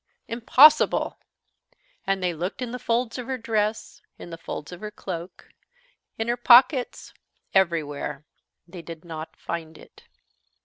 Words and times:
Impossible!" 0.27 1.19
And 2.07 2.23
they 2.23 2.33
looked 2.33 2.63
in 2.63 2.71
the 2.71 2.79
folds 2.79 3.19
of 3.19 3.27
her 3.27 3.37
dress, 3.37 4.01
in 4.17 4.31
the 4.31 4.37
folds 4.39 4.71
of 4.71 4.81
her 4.81 4.89
cloak, 4.89 5.49
in 6.17 6.27
her 6.27 6.37
pockets, 6.37 7.13
everywhere. 7.53 8.25
They 8.67 8.81
did 8.81 9.05
not 9.05 9.35
find 9.35 9.77
it. 9.77 10.05